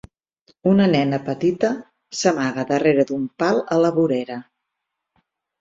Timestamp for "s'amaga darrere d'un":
2.21-3.29